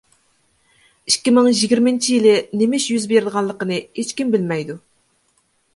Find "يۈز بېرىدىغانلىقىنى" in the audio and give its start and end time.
2.95-3.79